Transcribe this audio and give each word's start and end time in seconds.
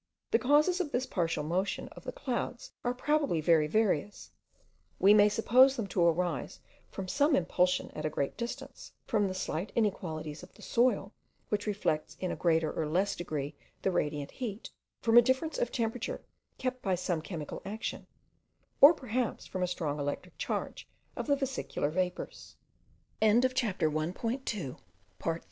The 0.31 0.39
causes 0.39 0.81
of 0.81 0.91
this 0.91 1.05
partial 1.05 1.43
motion 1.43 1.87
of 1.89 2.05
the 2.05 2.11
clouds 2.11 2.71
are 2.83 2.91
probably 2.95 3.39
very 3.39 3.67
various; 3.67 4.31
we 4.97 5.13
may 5.13 5.29
suppose 5.29 5.75
them 5.75 5.85
to 5.89 6.01
arise 6.03 6.59
from 6.89 7.07
some 7.07 7.35
impulsion 7.35 7.91
at 7.91 8.03
a 8.03 8.09
great 8.09 8.35
distance; 8.35 8.93
from 9.05 9.27
the 9.27 9.35
slight 9.35 9.71
inequalities 9.75 10.41
of 10.41 10.55
the 10.55 10.63
soil, 10.63 11.13
which 11.49 11.67
reflects 11.67 12.17
in 12.19 12.31
a 12.31 12.35
greater 12.35 12.71
or 12.73 12.87
less 12.87 13.15
degree 13.15 13.53
the 13.83 13.91
radiant 13.91 14.31
heat; 14.31 14.71
from 15.03 15.19
a 15.19 15.21
difference 15.21 15.59
of 15.59 15.71
temperature 15.71 16.23
kept 16.57 16.77
up 16.77 16.81
by 16.81 16.95
some 16.95 17.21
chemical 17.21 17.61
action; 17.63 18.07
or 18.81 18.95
perhaps 18.95 19.45
from 19.45 19.61
a 19.61 19.67
strong 19.67 19.99
electric 19.99 20.35
charge 20.39 20.89
of 21.15 21.27
the 21.27 21.35
vesicular 21.35 21.91
vapours. 21.91 22.55
As 23.21 23.33
we 23.35 23.37
approached 23.37 23.53
the 23.61 23.67
town 23.67 24.07
of 24.07 24.15
Orotava, 24.17 24.47
we 24.49 24.61
met 24.61 24.75
grea 25.21 25.37